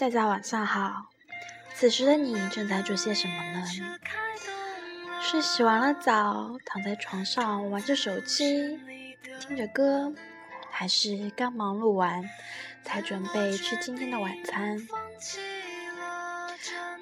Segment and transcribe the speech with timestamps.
[0.00, 1.10] 大家晚上好。
[1.74, 3.62] 此时的你正在做些什么呢？
[5.20, 8.80] 是洗完了澡，躺在床上玩着手机，
[9.38, 10.10] 听着歌，
[10.70, 12.24] 还是刚忙碌完，
[12.82, 14.78] 才准备吃今天的晚餐？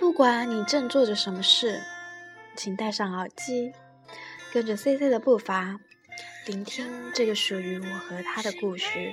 [0.01, 1.81] 不管你正做着什么事，
[2.57, 3.73] 请戴上耳机，
[4.53, 5.79] 跟着 C C 的步伐，
[6.47, 9.13] 聆听这个属于我和他的故事。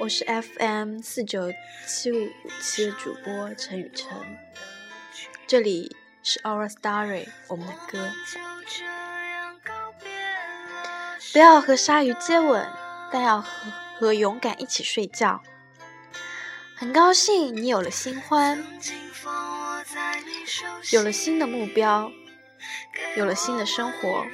[0.00, 1.52] 我是 FM 四九
[1.86, 4.16] 七五七的主播陈雨辰，
[5.46, 8.10] 这里是 Our Story，我们的歌。
[11.34, 12.66] 不要和鲨鱼接吻，
[13.12, 13.50] 但要和
[13.98, 15.42] 和勇敢一起睡觉。
[16.74, 18.64] 很高兴你有了新欢，
[20.92, 22.10] 有了新的目标，
[23.18, 24.24] 有了新的生活。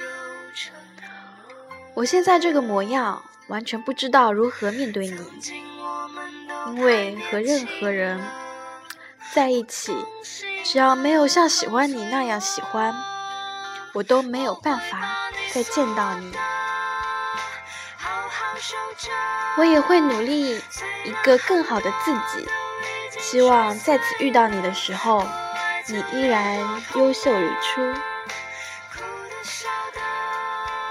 [1.93, 3.21] 我现在这个模样。
[3.47, 5.17] 完全不知道如何面对你，
[6.67, 8.21] 因为和任何人
[9.33, 9.95] 在一起，
[10.65, 12.93] 只要没有像喜欢你那样喜欢，
[13.93, 15.07] 我都没有办法
[15.53, 16.31] 再见到你。
[19.57, 20.61] 我也会努力
[21.05, 22.47] 一个更好的自己，
[23.17, 25.25] 希望再次遇到你的时候，
[25.87, 26.59] 你依然
[26.95, 27.81] 优秀如初。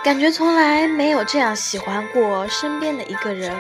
[0.07, 3.53] 感觉从来没有这样喜欢过身边的一个人，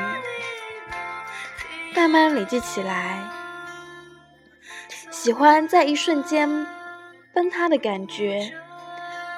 [1.92, 3.28] 慢慢累积起来，
[5.10, 6.64] 喜欢在一瞬间
[7.34, 8.52] 崩塌的感觉。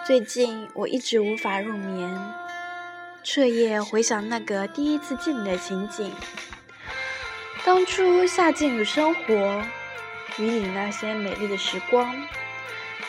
[0.06, 2.14] 最近我一直无法入眠，
[3.24, 6.12] 彻夜回想那个第一次见你的情景。
[7.64, 9.62] 当初夏季与生活，
[10.36, 12.14] 与你那些美丽的时光，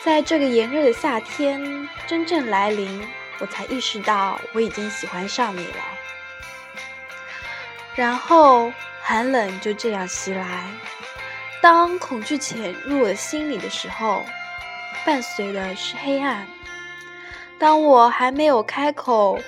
[0.02, 3.06] 在这个炎热的夏天真正来临。
[3.40, 5.82] 我才意识到我已经喜欢上你了，
[7.96, 8.72] 然后
[9.02, 10.64] 寒冷就这样袭来。
[11.62, 14.22] 当恐惧潜入我心里的时候，
[15.04, 16.46] 伴随的是黑暗。
[17.58, 19.38] 当我还没有开口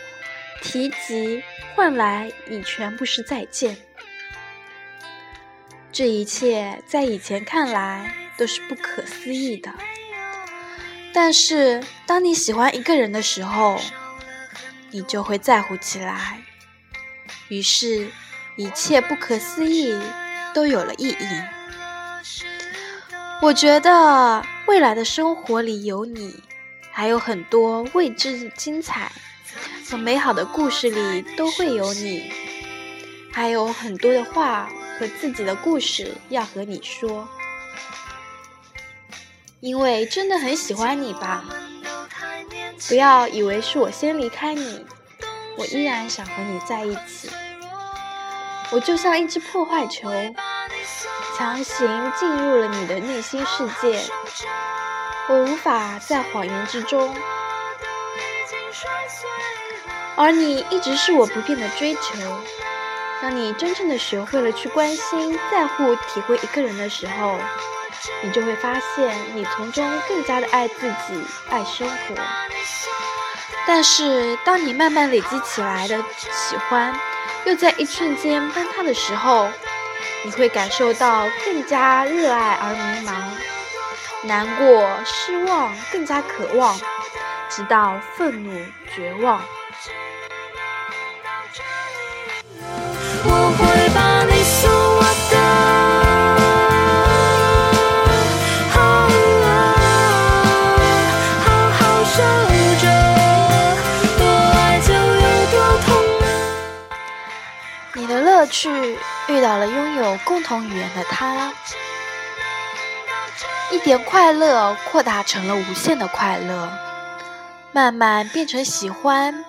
[0.62, 1.42] 提及，
[1.74, 3.76] 换来已全部是再见。
[5.90, 9.70] 这一切在以前看来都是不可思议的。
[11.14, 13.78] 但是，当你喜欢一个人的时候，
[14.90, 16.42] 你就会在乎起来。
[17.48, 18.08] 于是，
[18.56, 19.94] 一切不可思议
[20.54, 21.16] 都有了意义。
[23.42, 26.42] 我觉得未来的生活里有你，
[26.90, 29.12] 还有很多未知的精彩
[29.90, 32.32] 和美好的故事里都会有你，
[33.30, 37.28] 还有很多的话和自己的故事要和你说。
[39.62, 41.44] 因为真的很喜欢你吧，
[42.88, 44.84] 不要以为是我先离开你，
[45.56, 47.30] 我依然想和你在一起。
[48.72, 50.10] 我就像一只破坏球，
[51.38, 54.02] 强行进入了你的内心世界，
[55.28, 57.14] 我无法在谎言之中，
[60.16, 62.00] 而你一直是我不变的追求。
[63.20, 67.38] 当你真正的学会了去关心、在乎、体会一个人的时候。
[68.22, 72.14] 你就会发现，你从中更加的爱自己，爱生活。
[73.66, 76.98] 但是，当你慢慢累积起来的喜欢，
[77.44, 79.48] 又在一瞬间崩塌的时候，
[80.24, 83.14] 你会感受到更加热爱而迷茫，
[84.26, 86.76] 难过、失望，更加渴望，
[87.48, 88.64] 直到愤怒、
[88.94, 89.40] 绝望。
[108.52, 108.98] 去
[109.28, 111.52] 遇到了拥有共同语言的他，
[113.72, 116.70] 一点快乐扩大成了无限的快乐，
[117.72, 119.44] 慢慢变成喜欢。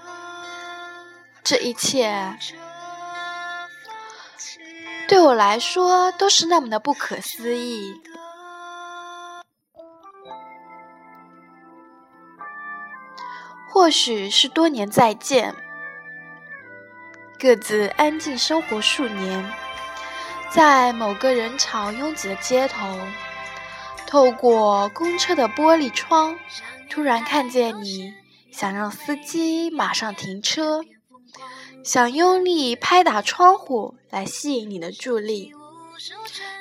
[1.43, 2.37] 这一切
[5.09, 8.01] 对我来说都是那么的不可思议。
[13.69, 15.53] 或许是多年再见。
[17.43, 19.53] 各自安静生活数年，
[20.49, 22.97] 在某个人潮拥挤的街头，
[24.07, 26.39] 透过公车的玻璃窗，
[26.89, 28.13] 突然看见你，
[28.49, 30.85] 想让司机马上停车，
[31.83, 35.51] 想用力拍打窗户来吸引你的注意力，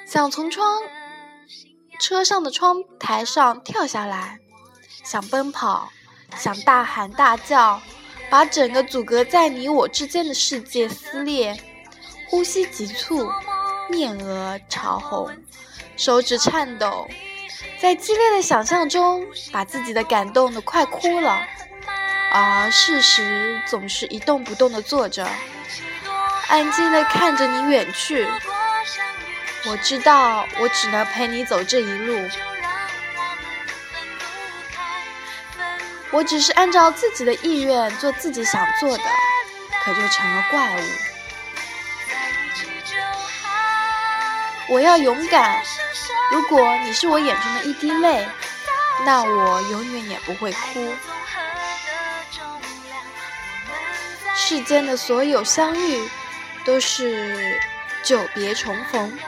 [0.04, 0.82] 想从窗
[2.00, 4.40] 车上的窗台上跳下来，
[5.04, 5.92] 想奔跑，
[6.34, 7.80] 想大喊大叫。
[8.32, 11.54] 把整个阻隔在你我之间的世界撕裂，
[12.30, 13.30] 呼吸急促，
[13.90, 15.30] 面额潮红，
[15.98, 17.06] 手指颤抖，
[17.78, 21.42] 在激烈的想象中，把自己的感动的快哭了，
[22.32, 25.28] 而事实总是一动不动的坐着，
[26.48, 28.26] 安静的看着你远去。
[29.66, 32.16] 我知道，我只能陪你走这一路。
[36.12, 39.04] 我只是按照自己的意愿做自己想做的，
[39.82, 40.80] 可就成了怪物。
[44.68, 45.62] 我要勇敢。
[46.30, 48.26] 如果你是我眼中的一滴泪，
[49.04, 50.94] 那我永远也不会哭。
[54.34, 56.08] 世间的所有相遇，
[56.64, 57.60] 都是
[58.02, 59.18] 久别重逢。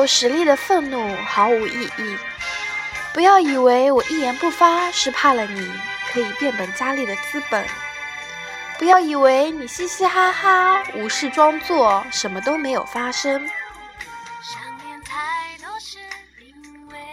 [0.00, 2.16] 有实力的愤怒毫无意义。
[3.12, 5.70] 不要以为我一言不发是怕了你
[6.10, 7.66] 可以变本加厉的资本。
[8.78, 13.46] 不要以为你嘻嘻哈哈、无事装作什么都没有发生。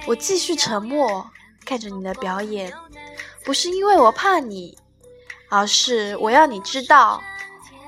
[0.05, 1.29] 我继续沉默，
[1.65, 2.71] 看着你的表演，
[3.43, 4.77] 不是因为我怕你，
[5.49, 7.21] 而是我要你知道，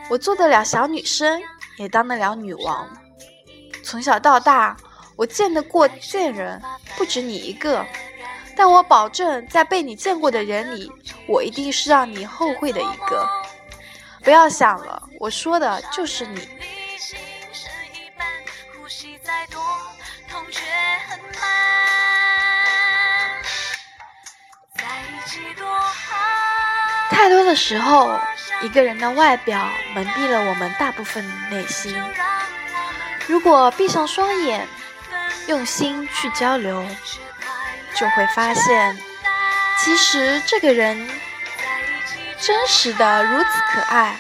[0.10, 1.42] 我做得了小女生，
[1.78, 2.90] 也当得了女王。
[3.82, 4.76] 从小到大，
[5.20, 6.62] 我见得过贱人
[6.96, 7.86] 不止你一个，
[8.56, 10.90] 但我保证，在被你见过的人里，
[11.28, 13.30] 我一定是让你后悔的一个。
[14.24, 16.48] 不要想了，我说的就是你。
[27.10, 28.18] 太多的时候，
[28.62, 31.94] 一个人的外表蒙蔽了我们大部分内心。
[33.28, 34.66] 如果闭上双眼，
[35.48, 36.86] 用心去交流，
[37.96, 38.98] 就会发现，
[39.78, 41.10] 其实这个人
[42.40, 44.20] 真实的如此可爱，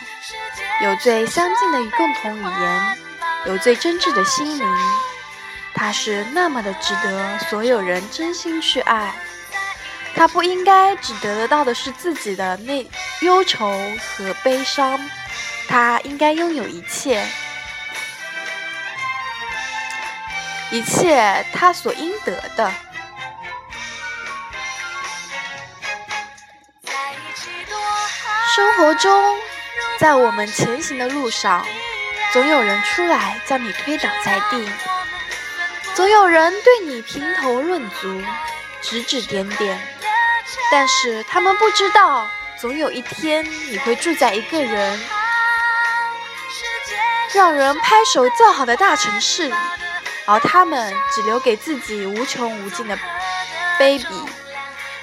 [0.83, 2.97] 有最相近的共同语言，
[3.45, 4.68] 有最真挚的心灵。
[5.75, 9.13] 他是那么的值得所有人真心去爱。
[10.15, 12.86] 他不应该只得到的是自己的那
[13.21, 13.71] 忧愁
[14.18, 15.00] 和悲伤，
[15.68, 17.25] 他应该拥有一切。
[20.71, 22.71] 一切他所应得的。
[28.56, 29.38] 生活中，
[30.00, 31.66] 在我们前行的路上，
[32.33, 34.69] 总有人出来将你推倒在地，
[35.95, 38.22] 总有人对你评头论足、
[38.81, 39.80] 指指点点。
[40.72, 42.27] 但是他们不知道，
[42.60, 45.00] 总有一天你会住在一个人
[47.33, 49.56] 让人拍手叫好的大城市里。
[50.30, 52.96] 而他们只留给自己无穷无尽的
[53.80, 54.30] 卑鄙。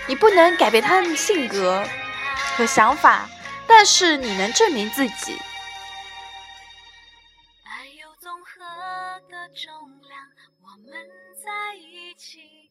[0.06, 1.84] 你不能改变他们的性格
[2.56, 3.28] 和想法，
[3.67, 5.37] 但是你能证明自己。
[7.64, 10.17] 爱有综合的重量，
[10.62, 10.94] 我们
[11.44, 12.70] 在一起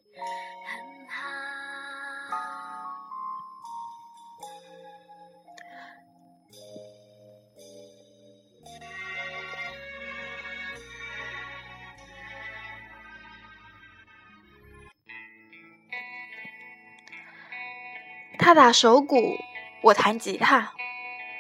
[18.45, 19.39] 他打手鼓，
[19.81, 20.71] 我弹吉他。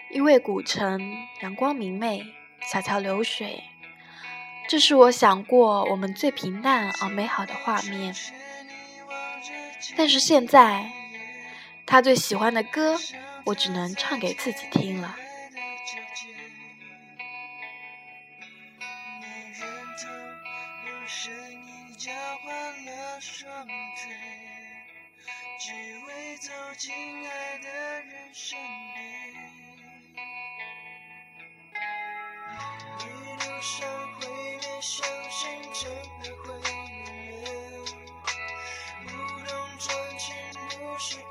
[0.09, 0.99] 因为古城
[1.41, 2.25] 阳光明媚，
[2.71, 3.63] 小桥流水，
[4.67, 8.15] 这是我想过我们最平淡而美好的画面。
[9.95, 10.89] 但是现在，
[11.85, 12.97] 他最喜欢的歌，
[13.45, 15.15] 我只能唱给自己听了。
[26.37, 28.57] 走进爱的人身
[28.93, 28.99] 边。
[32.99, 33.01] 一
[33.35, 33.87] 路上
[34.19, 35.39] 会面，相信
[35.73, 35.83] 真
[36.21, 36.45] 的会
[39.05, 39.09] 永无
[39.47, 39.49] 动
[39.79, 39.87] 转
[40.17, 40.35] 情
[40.69, 41.27] 不是后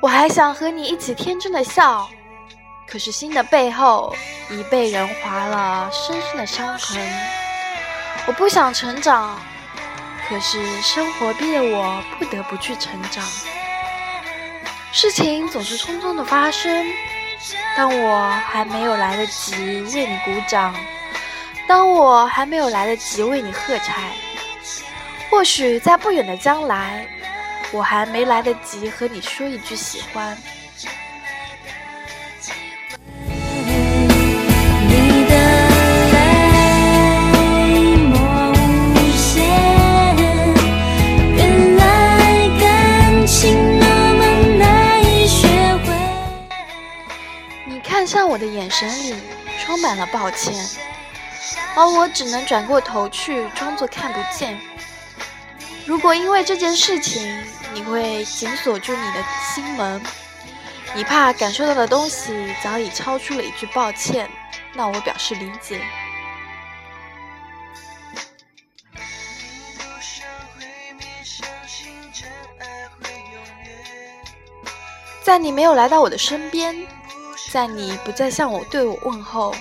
[0.00, 2.10] 我还想和你一起天真的笑，
[2.88, 4.12] 可是心的背后
[4.50, 7.41] 已被人划了深深的伤痕。
[8.26, 9.36] 我不想成长，
[10.28, 13.24] 可是生活逼得我不得不去成长。
[14.92, 16.86] 事情总是匆匆的发生，
[17.76, 20.74] 当我还没有来得及为你鼓掌，
[21.66, 24.12] 当我还没有来得及为你喝彩，
[25.28, 27.06] 或许在不远的将来，
[27.72, 30.38] 我还没来得及和你说一句喜欢。
[48.32, 49.14] 我的眼神里
[49.60, 50.54] 充满了抱歉，
[51.76, 54.58] 而我只能转过头去，装作看不见。
[55.84, 59.22] 如果因为这件事情，你会紧锁住你的
[59.54, 60.02] 心门，
[60.94, 64.30] 你怕感受到的东西早已超出了一句抱歉，
[64.72, 65.82] 那我表示理解。
[75.22, 76.74] 在你没有来到我的身边，
[77.52, 79.54] 在你不再向我对我问候，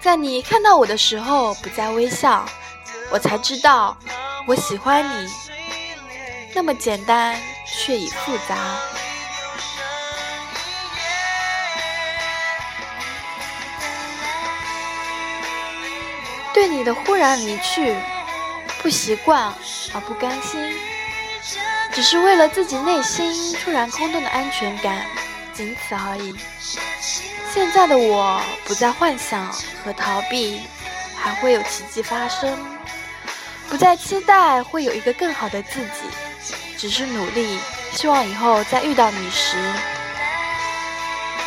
[0.00, 2.44] 在你看到我的时候不再微笑，
[3.12, 3.96] 我才知道
[4.44, 5.30] 我喜欢你。
[6.52, 8.56] 那么简单，却已复杂。
[16.52, 17.96] 对你的忽然离去，
[18.82, 19.54] 不习惯
[19.94, 20.60] 而不甘心，
[21.92, 25.06] 只是为了自己内心突然空洞的安全感，
[25.52, 26.34] 仅此而已。
[27.52, 29.52] 现在的我不再幻想
[29.84, 30.60] 和逃避，
[31.16, 32.54] 还会有奇迹发生；
[33.68, 36.08] 不再期待会有一个更好的自己。
[36.78, 37.58] 只是努力，
[37.92, 39.56] 希望以后再遇到你时，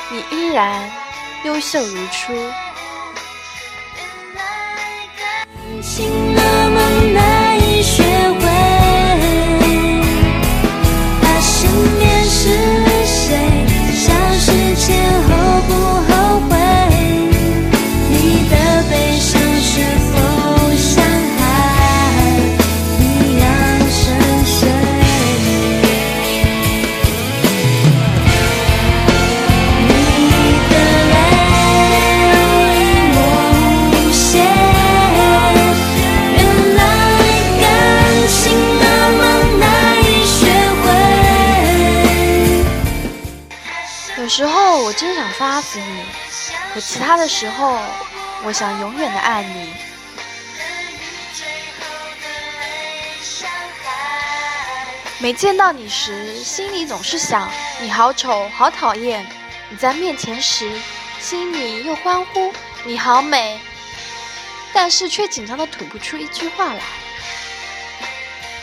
[0.09, 0.89] 你依然
[1.43, 2.33] 优秀如初。
[44.85, 46.05] 我真想杀死你，
[46.71, 47.75] 可其他的时候，
[48.43, 49.73] 我想永远的爱你。
[55.17, 57.49] 每见到你时，心里总是想
[57.81, 59.25] 你好丑，好讨厌；
[59.71, 60.71] 你在面前时，
[61.19, 63.59] 心里又欢呼你好美，
[64.71, 66.81] 但是却紧张的吐不出一句话来。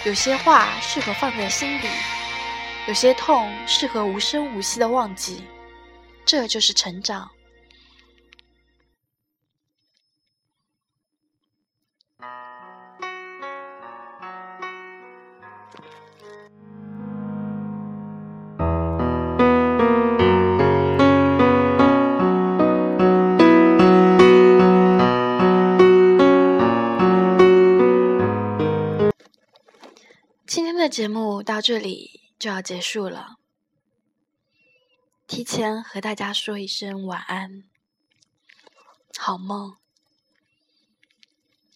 [0.05, 1.89] 有些话适合放在心里。
[2.87, 5.45] 有些痛适合无声无息的忘记，
[6.25, 7.31] 这就是成长。
[30.47, 32.23] 今天的节目到这里。
[32.43, 33.37] 就要结束了，
[35.35, 37.65] 提前和大家说一声晚安，
[39.19, 39.79] 好梦。